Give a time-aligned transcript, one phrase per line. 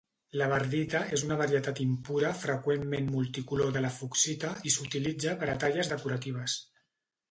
[0.41, 5.61] La verdita és una varietat impura freqüentment multicolor de la fuchsita i s'utilitza per a
[5.67, 6.63] talles decoratives.